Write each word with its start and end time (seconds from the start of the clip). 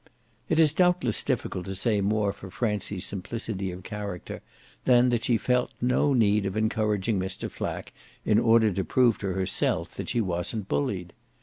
It 0.49 0.57
is 0.57 0.73
doubtless 0.73 1.21
difficult 1.21 1.67
to 1.67 1.75
say 1.75 2.01
more 2.01 2.33
for 2.33 2.49
Francie's 2.49 3.05
simplicity 3.05 3.69
of 3.71 3.83
character 3.83 4.41
than 4.85 5.09
that 5.09 5.25
she 5.25 5.37
felt 5.37 5.73
no 5.79 6.13
need 6.15 6.47
of 6.47 6.57
encouraging 6.57 7.19
Mr. 7.19 7.51
Flack 7.51 7.93
in 8.25 8.39
order 8.39 8.73
to 8.73 8.83
prove 8.83 9.19
to 9.19 9.33
herself 9.33 9.91
that 9.97 10.09
she 10.09 10.19
wasn't 10.19 10.67
bullied. 10.67 11.13